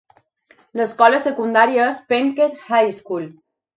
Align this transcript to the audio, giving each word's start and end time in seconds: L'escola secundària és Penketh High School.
L'escola 0.79 1.19
secundària 1.27 1.85
és 1.91 1.99
Penketh 2.15 2.57
High 2.79 2.95
School. 3.03 3.29